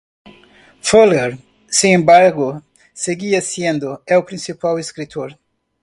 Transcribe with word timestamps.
Furler, 0.81 1.37
sin 1.69 1.93
embargo, 1.93 2.63
seguía 2.91 3.39
siendo 3.39 4.01
el 4.07 4.25
principal 4.25 4.79
escritor. 4.79 5.37